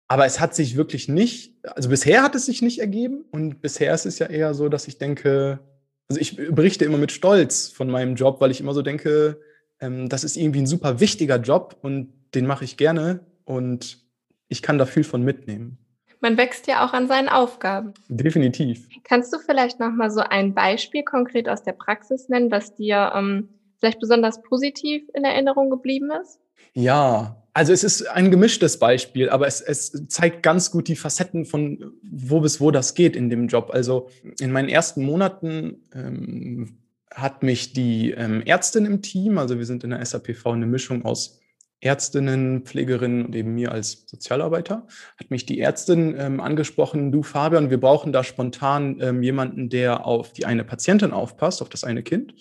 Aber 0.08 0.26
es 0.26 0.40
hat 0.40 0.56
sich 0.56 0.78
wirklich 0.78 1.10
nicht, 1.10 1.54
also 1.64 1.90
bisher 1.90 2.24
hat 2.24 2.34
es 2.34 2.46
sich 2.46 2.62
nicht 2.62 2.80
ergeben. 2.80 3.26
Und 3.30 3.62
bisher 3.62 3.94
ist 3.94 4.06
es 4.06 4.20
ja 4.20 4.28
eher 4.28 4.54
so, 4.54 4.70
dass 4.70 4.88
ich 4.88 5.00
denke, 5.00 5.60
also 6.08 6.22
ich 6.22 6.38
berichte 6.38 6.86
immer 6.86 6.98
mit 6.98 7.12
Stolz 7.12 7.68
von 7.68 7.90
meinem 7.90 8.16
Job, 8.16 8.40
weil 8.40 8.52
ich 8.52 8.62
immer 8.62 8.74
so 8.74 8.82
denke, 8.82 9.42
ähm, 9.82 10.08
das 10.08 10.24
ist 10.24 10.38
irgendwie 10.38 10.62
ein 10.62 10.68
super 10.68 11.02
wichtiger 11.02 11.42
Job 11.42 11.76
und 11.82 12.14
den 12.34 12.46
mache 12.46 12.64
ich 12.64 12.78
gerne 12.78 13.20
und 13.44 14.00
ich 14.48 14.62
kann 14.62 14.78
da 14.78 14.86
viel 14.86 15.04
von 15.04 15.24
mitnehmen. 15.24 15.78
Man 16.20 16.38
wächst 16.38 16.68
ja 16.68 16.86
auch 16.86 16.94
an 16.94 17.08
seinen 17.08 17.30
Aufgaben. 17.30 17.94
Definitiv. 18.08 18.88
Kannst 19.04 19.34
du 19.34 19.38
vielleicht 19.40 19.80
noch 19.80 19.92
mal 19.92 20.10
so 20.10 20.22
ein 20.22 20.54
Beispiel 20.54 21.04
konkret 21.04 21.48
aus 21.48 21.64
der 21.64 21.74
Praxis 21.74 22.30
nennen, 22.30 22.52
was 22.52 22.76
dir 22.76 23.12
ähm, 23.16 23.50
vielleicht 23.80 24.00
besonders 24.00 24.42
positiv 24.42 25.04
in 25.14 25.24
Erinnerung 25.24 25.70
geblieben 25.70 26.10
ist? 26.22 26.40
Ja, 26.74 27.44
also 27.54 27.74
es 27.74 27.84
ist 27.84 28.08
ein 28.08 28.30
gemischtes 28.30 28.78
Beispiel, 28.78 29.30
aber 29.30 29.48
es, 29.48 29.62
es 29.62 29.92
zeigt 30.10 30.44
ganz 30.44 30.70
gut 30.70 30.88
die 30.88 30.96
Facetten 30.96 31.46
von 31.46 31.92
wo 32.04 32.40
bis 32.40 32.62
wo 32.62 32.70
das 32.70 32.94
geht 32.94 33.16
in 33.16 33.32
dem 33.32 33.48
Job. 33.48 33.72
Also 33.74 34.10
in 34.40 34.52
meinen 34.52 34.70
ersten 34.70 35.04
Monaten 35.04 35.82
ähm, 35.94 36.78
hat 37.10 37.42
mich 37.42 37.74
die 37.74 38.12
ähm, 38.12 38.44
Ärztin 38.46 38.86
im 38.86 39.02
Team, 39.02 39.40
also 39.40 39.58
wir 39.58 39.66
sind 39.66 39.84
in 39.84 39.90
der 39.90 40.06
SAPV 40.06 40.46
eine 40.48 40.68
Mischung 40.68 41.04
aus 41.04 41.40
Ärztinnen, 41.79 42.63
Pflegerinnen 42.63 43.25
und 43.25 43.36
eben 43.36 43.53
mir 43.53 43.72
als 43.72 44.05
Sozialarbeiter, 44.07 44.88
hat 45.19 45.29
mich 45.29 45.46
die 45.46 45.60
Ärztin 45.60 46.15
ähm, 46.17 46.39
angesprochen, 46.39 47.12
du 47.12 47.24
Fabian, 47.24 47.69
wir 47.69 47.79
brauchen 47.79 48.12
da 48.12 48.24
spontan 48.24 48.98
ähm, 49.00 49.22
jemanden, 49.22 49.69
der 49.69 50.05
auf 50.05 50.34
die 50.34 50.46
eine 50.46 50.63
Patientin 50.63 51.12
aufpasst, 51.12 51.62
auf 51.62 51.69
das 51.69 51.84
eine 51.84 52.03
Kind. 52.03 52.34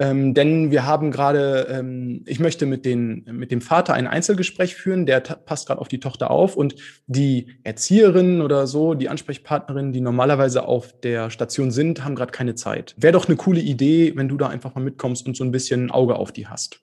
Ähm, 0.00 0.32
denn 0.32 0.70
wir 0.70 0.86
haben 0.86 1.10
gerade, 1.10 1.66
ähm, 1.70 2.22
ich 2.26 2.38
möchte 2.38 2.66
mit, 2.66 2.84
den, 2.84 3.24
mit 3.32 3.50
dem 3.50 3.60
Vater 3.60 3.94
ein 3.94 4.06
Einzelgespräch 4.06 4.76
führen, 4.76 5.06
der 5.06 5.20
passt 5.20 5.66
gerade 5.66 5.80
auf 5.80 5.88
die 5.88 5.98
Tochter 5.98 6.30
auf 6.30 6.56
und 6.56 6.76
die 7.08 7.58
Erzieherin 7.64 8.40
oder 8.40 8.68
so, 8.68 8.94
die 8.94 9.08
Ansprechpartnerin, 9.08 9.92
die 9.92 10.00
normalerweise 10.00 10.64
auf 10.64 11.00
der 11.00 11.30
Station 11.30 11.72
sind, 11.72 12.04
haben 12.04 12.14
gerade 12.14 12.30
keine 12.30 12.54
Zeit. 12.54 12.94
Wäre 12.96 13.14
doch 13.14 13.26
eine 13.26 13.36
coole 13.36 13.60
Idee, 13.60 14.12
wenn 14.14 14.28
du 14.28 14.36
da 14.36 14.48
einfach 14.48 14.74
mal 14.76 14.82
mitkommst 14.82 15.26
und 15.26 15.36
so 15.36 15.42
ein 15.42 15.50
bisschen 15.50 15.86
ein 15.86 15.90
Auge 15.90 16.14
auf 16.14 16.30
die 16.30 16.46
hast. 16.46 16.80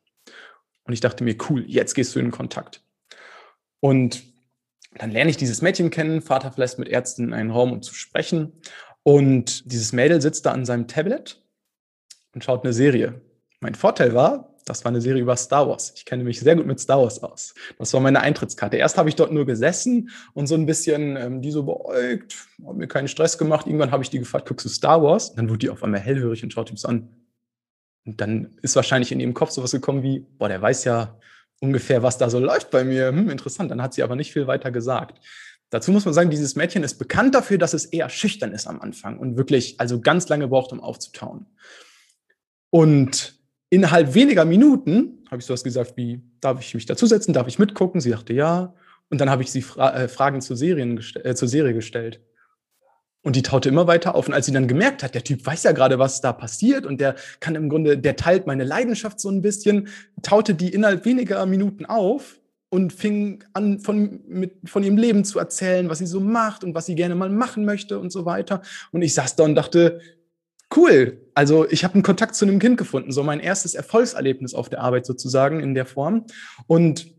Und 0.86 0.94
ich 0.94 1.02
dachte 1.02 1.24
mir, 1.24 1.36
cool, 1.50 1.66
jetzt 1.68 1.94
gehst 1.94 2.16
du 2.16 2.20
in 2.20 2.32
Kontakt. 2.32 2.82
Und 3.80 4.24
dann 4.98 5.12
lerne 5.12 5.30
ich 5.30 5.38
dieses 5.38 5.62
Mädchen 5.62 5.90
kennen, 5.90 6.22
Vater 6.22 6.52
verlässt 6.52 6.80
mit 6.80 6.88
Ärzten 6.88 7.26
in 7.26 7.34
einen 7.34 7.52
Raum, 7.52 7.74
um 7.74 7.82
zu 7.82 7.94
sprechen. 7.94 8.54
Und 9.04 9.72
dieses 9.72 9.94
Mädel 9.94 10.22
sitzt 10.22 10.46
da 10.46 10.52
an 10.52 10.66
seinem 10.66 10.88
Tablet 10.88 11.44
und 12.34 12.44
schaut 12.44 12.64
eine 12.64 12.74
Serie. 12.74 13.22
Mein 13.60 13.76
Vorteil 13.76 14.14
war, 14.14 14.56
das 14.66 14.84
war 14.84 14.90
eine 14.90 15.02
Serie 15.02 15.22
über 15.22 15.36
Star 15.36 15.70
Wars. 15.70 15.94
Ich 15.96 16.06
kenne 16.06 16.24
mich 16.24 16.40
sehr 16.40 16.56
gut 16.56 16.66
mit 16.66 16.80
Star 16.80 17.00
Wars 17.00 17.22
aus. 17.22 17.54
Das 17.78 17.94
war 17.94 18.00
meine 18.02 18.22
Eintrittskarte. 18.22 18.78
Erst 18.78 18.98
habe 18.98 19.10
ich 19.10 19.16
dort 19.16 19.32
nur 19.32 19.46
gesessen 19.46 20.10
und 20.34 20.48
so 20.48 20.56
ein 20.56 20.66
bisschen 20.66 21.18
ähm, 21.18 21.42
die 21.42 21.52
so 21.52 21.64
beäugt, 21.64 22.36
habe 22.66 22.78
mir 22.78 22.88
keinen 22.88 23.08
Stress 23.08 23.38
gemacht. 23.38 23.68
Irgendwann 23.68 23.92
habe 23.92 24.02
ich 24.02 24.10
die 24.10 24.20
gefragt, 24.20 24.48
guckst 24.48 24.66
du 24.66 24.70
Star 24.70 25.04
Wars? 25.04 25.30
Und 25.30 25.38
dann 25.38 25.50
wurde 25.50 25.60
die 25.60 25.70
auf 25.70 25.84
einmal 25.84 26.00
hellhörig 26.00 26.44
und 26.44 26.52
schaut 26.52 26.72
ihm 26.72 26.78
so 26.78 26.88
an. 26.88 27.10
Und 28.06 28.22
dann 28.22 28.58
ist 28.62 28.76
wahrscheinlich 28.76 29.12
in 29.12 29.20
ihrem 29.20 29.34
Kopf 29.34 29.52
sowas 29.52 29.72
gekommen 29.72 30.04
wie, 30.04 30.20
boah, 30.38 30.48
der 30.48 30.62
weiß 30.62 30.84
ja 30.84 31.20
ungefähr, 31.60 32.04
was 32.04 32.18
da 32.18 32.30
so 32.30 32.40
läuft 32.40 32.70
bei 32.70 32.84
mir. 32.84 33.08
Hm, 33.10 33.30
interessant. 33.30 33.72
Dann 33.72 33.82
hat 33.82 33.94
sie 33.94 34.04
aber 34.04 34.16
nicht 34.16 34.32
viel 34.32 34.48
weiter 34.48 34.72
gesagt. 34.72 35.20
Dazu 35.70 35.92
muss 35.92 36.06
man 36.06 36.14
sagen, 36.14 36.30
dieses 36.30 36.56
Mädchen 36.56 36.84
ist 36.84 37.00
bekannt 37.00 37.34
dafür, 37.34 37.58
dass 37.58 37.74
es 37.74 37.86
eher 37.86 38.10
schüchtern 38.10 38.52
ist 38.52 38.68
am 38.68 38.80
Anfang 38.80 39.18
und 39.18 39.36
wirklich 39.36 39.80
also 39.80 40.00
ganz 40.00 40.30
lange 40.30 40.48
braucht, 40.48 40.72
um 40.72 40.80
aufzutauen. 40.80 41.48
Und 42.70 43.40
innerhalb 43.70 44.14
weniger 44.14 44.46
Minuten 44.46 45.24
habe 45.30 45.40
ich 45.40 45.46
sowas 45.46 45.64
gesagt 45.64 45.98
wie, 45.98 46.22
darf 46.40 46.62
ich 46.62 46.74
mich 46.76 46.86
dazusetzen, 46.86 47.34
darf 47.34 47.48
ich 47.48 47.58
mitgucken? 47.58 48.00
Sie 48.00 48.12
dachte 48.12 48.34
ja. 48.34 48.76
Und 49.10 49.20
dann 49.22 49.30
habe 49.30 49.44
ich 49.44 49.52
sie 49.52 49.62
Fra 49.62 49.94
äh, 49.96 50.08
Fragen 50.08 50.42
zur, 50.42 50.56
Serien 50.56 51.04
äh, 51.24 51.36
zur 51.36 51.48
Serie 51.48 51.74
gestellt. 51.74 52.22
Und 53.26 53.36
die 53.36 53.42
taute 53.42 53.70
immer 53.70 53.88
weiter 53.88 54.14
auf. 54.14 54.28
Und 54.28 54.36
als 54.36 54.46
sie 54.46 54.52
dann 54.52 54.68
gemerkt 54.68 55.02
hat, 55.02 55.16
der 55.16 55.24
Typ 55.24 55.44
weiß 55.44 55.64
ja 55.64 55.72
gerade, 55.72 55.98
was 55.98 56.22
da 56.22 56.32
passiert 56.32 56.86
und 56.86 57.02
der 57.02 57.16
kann 57.40 57.56
im 57.56 57.70
Grunde, 57.70 57.98
der 57.98 58.16
teilt 58.16 58.46
meine 58.46 58.64
Leidenschaft 58.64 59.20
so 59.20 59.30
ein 59.30 59.42
bisschen, 59.42 59.88
taute 60.22 60.54
die 60.54 60.70
innerhalb 60.70 61.06
weniger 61.06 61.44
Minuten 61.48 61.88
auf 61.88 62.40
und 62.70 62.94
fing 62.94 63.44
an, 63.54 63.80
von, 63.80 64.22
mit, 64.28 64.70
von 64.70 64.84
ihrem 64.84 64.98
Leben 64.98 65.26
zu 65.26 65.40
erzählen, 65.40 65.90
was 65.90 65.98
sie 65.98 66.06
so 66.06 66.20
macht 66.20 66.64
und 66.64 66.76
was 66.76 66.86
sie 66.86 66.94
gerne 66.94 67.16
mal 67.16 67.32
machen 67.32 67.66
möchte 67.66 67.98
und 67.98 68.12
so 68.12 68.26
weiter. 68.26 68.62
Und 68.92 69.02
ich 69.02 69.16
saß 69.16 69.36
da 69.36 69.44
und 69.44 69.56
dachte, 69.56 70.02
cool. 70.76 71.26
Also 71.34 71.68
ich 71.68 71.84
habe 71.84 71.96
einen 71.96 72.04
Kontakt 72.04 72.36
zu 72.36 72.46
einem 72.46 72.60
Kind 72.60 72.78
gefunden, 72.78 73.12
so 73.12 73.24
mein 73.24 73.40
erstes 73.40 73.74
Erfolgserlebnis 73.74 74.54
auf 74.54 74.70
der 74.70 74.82
Arbeit 74.82 75.08
sozusagen 75.08 75.62
in 75.62 75.74
der 75.74 75.88
Form. 75.88 76.26
Und 76.68 77.15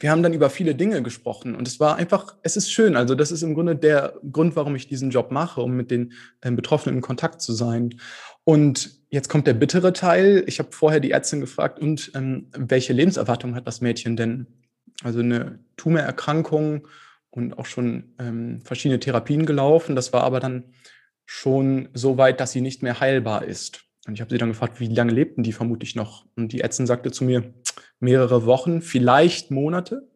wir 0.00 0.10
haben 0.10 0.22
dann 0.22 0.32
über 0.32 0.48
viele 0.48 0.74
Dinge 0.74 1.02
gesprochen 1.02 1.54
und 1.54 1.68
es 1.68 1.78
war 1.78 1.96
einfach, 1.96 2.36
es 2.42 2.56
ist 2.56 2.72
schön. 2.72 2.96
Also 2.96 3.14
das 3.14 3.30
ist 3.30 3.42
im 3.42 3.54
Grunde 3.54 3.76
der 3.76 4.14
Grund, 4.32 4.56
warum 4.56 4.74
ich 4.74 4.88
diesen 4.88 5.10
Job 5.10 5.30
mache, 5.30 5.60
um 5.60 5.76
mit 5.76 5.90
den 5.90 6.14
äh, 6.40 6.50
Betroffenen 6.50 6.96
in 6.96 7.02
Kontakt 7.02 7.42
zu 7.42 7.52
sein. 7.52 8.00
Und 8.44 8.98
jetzt 9.10 9.28
kommt 9.28 9.46
der 9.46 9.54
bittere 9.54 9.92
Teil. 9.92 10.42
Ich 10.46 10.58
habe 10.58 10.72
vorher 10.72 11.00
die 11.00 11.10
Ärztin 11.10 11.40
gefragt, 11.40 11.78
und 11.78 12.12
ähm, 12.14 12.48
welche 12.56 12.94
Lebenserwartung 12.94 13.54
hat 13.54 13.66
das 13.66 13.82
Mädchen 13.82 14.16
denn? 14.16 14.46
Also 15.02 15.20
eine 15.20 15.60
Tumorerkrankung 15.76 16.88
und 17.30 17.58
auch 17.58 17.66
schon 17.66 18.14
ähm, 18.18 18.60
verschiedene 18.62 19.00
Therapien 19.00 19.46
gelaufen. 19.46 19.96
Das 19.96 20.12
war 20.12 20.24
aber 20.24 20.40
dann 20.40 20.64
schon 21.26 21.90
so 21.94 22.18
weit, 22.18 22.40
dass 22.40 22.52
sie 22.52 22.60
nicht 22.60 22.82
mehr 22.82 23.00
heilbar 23.00 23.44
ist. 23.44 23.84
Und 24.10 24.14
ich 24.14 24.20
habe 24.22 24.30
sie 24.32 24.38
dann 24.38 24.48
gefragt, 24.48 24.80
wie 24.80 24.88
lange 24.88 25.12
lebten 25.12 25.44
die 25.44 25.52
vermutlich 25.52 25.94
noch? 25.94 26.26
Und 26.34 26.50
die 26.52 26.62
Ärztin 26.62 26.84
sagte 26.84 27.12
zu 27.12 27.22
mir, 27.22 27.54
mehrere 28.00 28.44
Wochen, 28.44 28.82
vielleicht 28.82 29.52
Monate. 29.52 30.08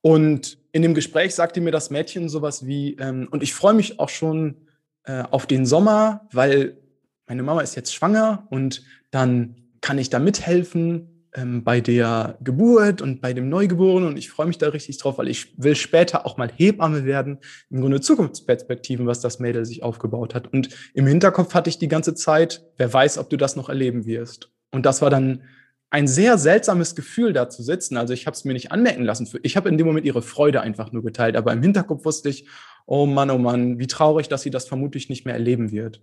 Und 0.00 0.56
in 0.72 0.80
dem 0.80 0.94
Gespräch 0.94 1.34
sagte 1.34 1.60
mir 1.60 1.70
das 1.70 1.90
Mädchen 1.90 2.30
sowas 2.30 2.66
wie, 2.66 2.94
ähm, 2.94 3.28
und 3.30 3.42
ich 3.42 3.52
freue 3.52 3.74
mich 3.74 4.00
auch 4.00 4.08
schon 4.08 4.56
äh, 5.04 5.24
auf 5.30 5.44
den 5.44 5.66
Sommer, 5.66 6.28
weil 6.32 6.78
meine 7.26 7.42
Mama 7.42 7.60
ist 7.60 7.74
jetzt 7.74 7.94
schwanger 7.94 8.46
und 8.48 8.84
dann 9.10 9.56
kann 9.82 9.98
ich 9.98 10.08
da 10.08 10.18
mithelfen 10.18 11.19
ähm, 11.34 11.62
bei 11.64 11.80
der 11.80 12.36
Geburt 12.42 13.02
und 13.02 13.20
bei 13.20 13.32
dem 13.32 13.48
Neugeborenen 13.48 14.08
und 14.08 14.16
ich 14.16 14.30
freue 14.30 14.46
mich 14.46 14.58
da 14.58 14.68
richtig 14.68 14.98
drauf, 14.98 15.18
weil 15.18 15.28
ich 15.28 15.54
will 15.56 15.76
später 15.76 16.26
auch 16.26 16.36
mal 16.36 16.50
Hebamme 16.54 17.04
werden. 17.04 17.38
Im 17.70 17.80
Grunde 17.80 18.00
Zukunftsperspektiven, 18.00 19.06
was 19.06 19.20
das 19.20 19.38
Mädel 19.38 19.64
sich 19.64 19.82
aufgebaut 19.82 20.34
hat. 20.34 20.52
Und 20.52 20.70
im 20.94 21.06
Hinterkopf 21.06 21.54
hatte 21.54 21.70
ich 21.70 21.78
die 21.78 21.88
ganze 21.88 22.14
Zeit, 22.14 22.64
wer 22.76 22.92
weiß, 22.92 23.18
ob 23.18 23.30
du 23.30 23.36
das 23.36 23.56
noch 23.56 23.68
erleben 23.68 24.06
wirst. 24.06 24.50
Und 24.72 24.86
das 24.86 25.02
war 25.02 25.10
dann 25.10 25.42
ein 25.90 26.06
sehr 26.06 26.38
seltsames 26.38 26.94
Gefühl, 26.94 27.32
da 27.32 27.48
zu 27.48 27.62
sitzen. 27.62 27.96
Also 27.96 28.14
ich 28.14 28.26
habe 28.26 28.34
es 28.34 28.44
mir 28.44 28.52
nicht 28.52 28.70
anmerken 28.70 29.04
lassen. 29.04 29.28
Ich 29.42 29.56
habe 29.56 29.68
in 29.68 29.76
dem 29.76 29.86
Moment 29.86 30.06
ihre 30.06 30.22
Freude 30.22 30.60
einfach 30.60 30.92
nur 30.92 31.02
geteilt. 31.02 31.36
Aber 31.36 31.52
im 31.52 31.62
Hinterkopf 31.62 32.04
wusste 32.04 32.28
ich, 32.28 32.46
oh 32.86 33.06
Mann, 33.06 33.30
oh 33.30 33.38
Mann, 33.38 33.78
wie 33.78 33.88
traurig, 33.88 34.28
dass 34.28 34.42
sie 34.42 34.50
das 34.50 34.68
vermutlich 34.68 35.08
nicht 35.08 35.24
mehr 35.24 35.34
erleben 35.34 35.72
wird. 35.72 36.00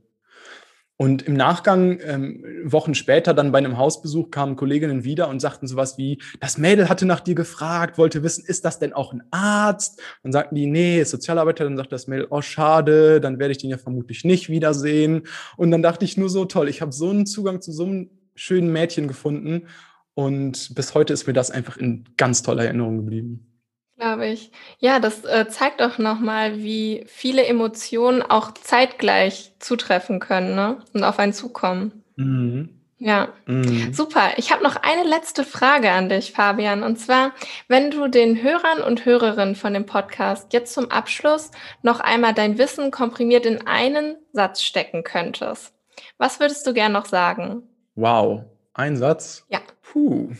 Und 0.99 1.21
im 1.21 1.35
Nachgang, 1.35 1.99
ähm, 2.03 2.43
Wochen 2.63 2.95
später, 2.95 3.35
dann 3.35 3.51
bei 3.51 3.59
einem 3.59 3.77
Hausbesuch, 3.77 4.31
kamen 4.31 4.55
Kolleginnen 4.55 5.03
wieder 5.03 5.29
und 5.29 5.39
sagten 5.39 5.67
sowas 5.67 5.99
wie, 5.99 6.19
das 6.39 6.57
Mädel 6.57 6.89
hatte 6.89 7.05
nach 7.05 7.19
dir 7.19 7.35
gefragt, 7.35 7.99
wollte 7.99 8.23
wissen, 8.23 8.43
ist 8.47 8.65
das 8.65 8.79
denn 8.79 8.93
auch 8.93 9.13
ein 9.13 9.21
Arzt? 9.29 10.01
Dann 10.23 10.31
sagten 10.31 10.55
die, 10.55 10.65
nee, 10.65 11.03
Sozialarbeiter. 11.03 11.65
Dann 11.65 11.77
sagt 11.77 11.91
das 11.91 12.07
Mädel, 12.07 12.25
oh 12.31 12.41
schade, 12.41 13.21
dann 13.21 13.37
werde 13.37 13.51
ich 13.51 13.59
den 13.59 13.69
ja 13.69 13.77
vermutlich 13.77 14.23
nicht 14.23 14.49
wiedersehen. 14.49 15.27
Und 15.55 15.69
dann 15.69 15.83
dachte 15.83 16.03
ich 16.03 16.17
nur 16.17 16.29
so, 16.29 16.45
toll, 16.45 16.67
ich 16.67 16.81
habe 16.81 16.91
so 16.91 17.11
einen 17.11 17.27
Zugang 17.27 17.61
zu 17.61 17.71
so 17.71 17.85
einem 17.85 18.09
schönen 18.33 18.73
Mädchen 18.73 19.07
gefunden. 19.07 19.67
Und 20.15 20.73
bis 20.73 20.95
heute 20.95 21.13
ist 21.13 21.27
mir 21.27 21.33
das 21.33 21.51
einfach 21.51 21.77
in 21.77 22.05
ganz 22.17 22.41
toller 22.41 22.65
Erinnerung 22.65 22.97
geblieben. 22.97 23.46
Glaube 23.97 24.27
ich. 24.27 24.51
Ja, 24.77 24.99
das 24.99 25.25
äh, 25.25 25.47
zeigt 25.49 25.81
auch 25.81 25.97
nochmal, 25.97 26.57
wie 26.57 27.03
viele 27.07 27.45
Emotionen 27.45 28.21
auch 28.21 28.53
zeitgleich 28.53 29.53
zutreffen 29.59 30.19
können 30.19 30.55
ne? 30.55 30.77
und 30.93 31.03
auf 31.03 31.17
einen 31.17 31.33
zukommen. 31.33 32.03
Mhm. 32.15 32.69
Ja, 32.99 33.29
mhm. 33.45 33.93
super. 33.93 34.31
Ich 34.37 34.51
habe 34.51 34.63
noch 34.63 34.75
eine 34.75 35.03
letzte 35.03 35.43
Frage 35.43 35.91
an 35.91 36.09
dich, 36.09 36.31
Fabian. 36.31 36.83
Und 36.83 36.97
zwar, 36.97 37.31
wenn 37.67 37.91
du 37.91 38.07
den 38.07 38.41
Hörern 38.41 38.81
und 38.81 39.05
Hörerinnen 39.05 39.55
von 39.55 39.73
dem 39.73 39.85
Podcast 39.85 40.53
jetzt 40.53 40.73
zum 40.73 40.89
Abschluss 40.89 41.51
noch 41.83 41.99
einmal 41.99 42.33
dein 42.33 42.57
Wissen 42.57 42.89
komprimiert 42.89 43.45
in 43.45 43.67
einen 43.67 44.15
Satz 44.31 44.63
stecken 44.63 45.03
könntest, 45.03 45.73
was 46.17 46.39
würdest 46.39 46.65
du 46.65 46.73
gern 46.73 46.91
noch 46.91 47.05
sagen? 47.05 47.63
Wow, 47.95 48.43
ein 48.73 48.97
Satz? 48.97 49.45
Ja. 49.49 49.59
Puh. 49.81 50.31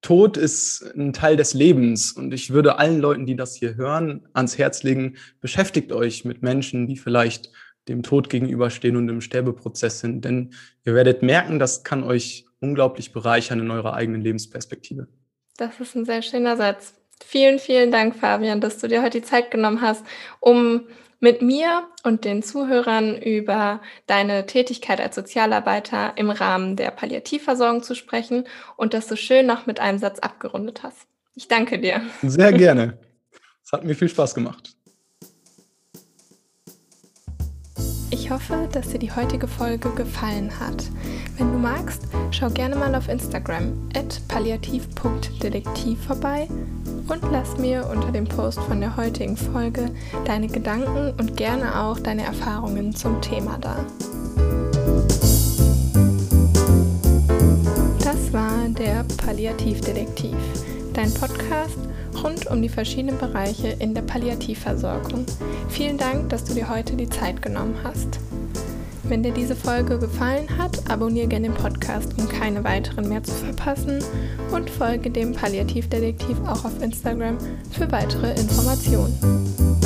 Tod 0.00 0.36
ist 0.36 0.82
ein 0.96 1.12
Teil 1.12 1.36
des 1.36 1.54
Lebens 1.54 2.12
und 2.12 2.32
ich 2.32 2.50
würde 2.50 2.78
allen 2.78 3.00
Leuten, 3.00 3.26
die 3.26 3.36
das 3.36 3.56
hier 3.56 3.74
hören, 3.74 4.28
ans 4.32 4.56
Herz 4.56 4.82
legen, 4.82 5.16
beschäftigt 5.40 5.92
euch 5.92 6.24
mit 6.24 6.42
Menschen, 6.42 6.86
die 6.86 6.96
vielleicht 6.96 7.50
dem 7.88 8.02
Tod 8.02 8.28
gegenüberstehen 8.30 8.96
und 8.96 9.08
im 9.08 9.20
Sterbeprozess 9.20 10.00
sind, 10.00 10.24
denn 10.24 10.54
ihr 10.84 10.94
werdet 10.94 11.22
merken, 11.22 11.58
das 11.58 11.84
kann 11.84 12.04
euch 12.04 12.46
unglaublich 12.60 13.12
bereichern 13.12 13.60
in 13.60 13.70
eurer 13.70 13.94
eigenen 13.94 14.20
Lebensperspektive. 14.20 15.08
Das 15.56 15.80
ist 15.80 15.96
ein 15.96 16.04
sehr 16.04 16.22
schöner 16.22 16.56
Satz. 16.56 16.94
Vielen, 17.24 17.58
vielen 17.58 17.90
Dank, 17.90 18.14
Fabian, 18.14 18.60
dass 18.60 18.78
du 18.78 18.86
dir 18.86 19.02
heute 19.02 19.20
die 19.20 19.26
Zeit 19.26 19.50
genommen 19.50 19.80
hast, 19.80 20.04
um 20.40 20.86
mit 21.20 21.42
mir 21.42 21.88
und 22.04 22.24
den 22.24 22.42
Zuhörern 22.42 23.16
über 23.16 23.80
deine 24.06 24.46
Tätigkeit 24.46 25.00
als 25.00 25.14
Sozialarbeiter 25.14 26.12
im 26.16 26.30
Rahmen 26.30 26.76
der 26.76 26.90
Palliativversorgung 26.90 27.82
zu 27.82 27.94
sprechen 27.94 28.44
und 28.76 28.94
dass 28.94 29.06
du 29.06 29.16
schön 29.16 29.46
noch 29.46 29.66
mit 29.66 29.80
einem 29.80 29.98
Satz 29.98 30.18
abgerundet 30.20 30.82
hast. 30.82 31.06
Ich 31.34 31.48
danke 31.48 31.78
dir. 31.78 32.02
Sehr 32.22 32.52
gerne. 32.52 32.98
Es 33.64 33.72
hat 33.72 33.84
mir 33.84 33.94
viel 33.94 34.08
Spaß 34.08 34.34
gemacht. 34.34 34.74
Ich 38.10 38.30
hoffe, 38.30 38.68
dass 38.72 38.88
dir 38.88 38.98
die 38.98 39.12
heutige 39.12 39.48
Folge 39.48 39.90
gefallen 39.94 40.58
hat. 40.58 40.84
Wenn 41.38 41.52
du 41.52 41.58
magst, 41.58 42.02
schau 42.32 42.50
gerne 42.50 42.74
mal 42.74 42.92
auf 42.96 43.08
Instagram 43.08 43.72
at 43.94 44.20
palliativ.detektiv 44.26 46.04
vorbei 46.04 46.48
und 47.06 47.22
lass 47.30 47.56
mir 47.56 47.88
unter 47.88 48.10
dem 48.10 48.24
Post 48.24 48.58
von 48.58 48.80
der 48.80 48.96
heutigen 48.96 49.36
Folge 49.36 49.88
deine 50.24 50.48
Gedanken 50.48 51.14
und 51.16 51.36
gerne 51.36 51.80
auch 51.80 52.00
deine 52.00 52.24
Erfahrungen 52.24 52.92
zum 52.92 53.22
Thema 53.22 53.56
da. 53.60 53.76
Das 58.02 58.32
der 58.74 59.04
Palliativdetektiv, 59.24 60.36
dein 60.92 61.14
Podcast 61.14 61.78
rund 62.22 62.48
um 62.48 62.60
die 62.60 62.68
verschiedenen 62.68 63.16
Bereiche 63.16 63.68
in 63.78 63.94
der 63.94 64.02
Palliativversorgung. 64.02 65.24
Vielen 65.68 65.98
Dank, 65.98 66.30
dass 66.30 66.42
du 66.42 66.54
dir 66.54 66.68
heute 66.68 66.96
die 66.96 67.08
Zeit 67.08 67.40
genommen 67.42 67.76
hast. 67.84 68.18
Wenn 69.08 69.22
dir 69.22 69.32
diese 69.32 69.56
Folge 69.56 69.98
gefallen 69.98 70.46
hat, 70.58 70.90
abonniere 70.90 71.28
gerne 71.28 71.48
den 71.48 71.54
Podcast, 71.54 72.12
um 72.18 72.28
keine 72.28 72.62
weiteren 72.62 73.08
mehr 73.08 73.22
zu 73.22 73.32
verpassen 73.32 74.04
und 74.52 74.68
folge 74.68 75.10
dem 75.10 75.32
Palliativdetektiv 75.32 76.36
auch 76.46 76.66
auf 76.66 76.82
Instagram 76.82 77.38
für 77.70 77.90
weitere 77.90 78.32
Informationen. 78.38 79.77